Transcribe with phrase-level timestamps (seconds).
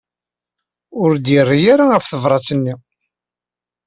[1.01, 2.73] Ur d-yerri ara ɣef tebṛat-nni.